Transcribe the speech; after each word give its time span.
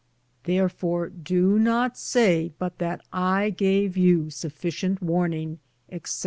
Tharfore 0.45 1.09
do 1.23 1.59
not 1.59 1.95
saye 1.95 2.51
but 2.57 2.79
that 2.79 3.01
I 3.13 3.51
gave 3.51 3.95
yow 3.95 4.29
suffitiente 4.31 4.97
warninge, 4.99 5.59
etc. 5.91 6.19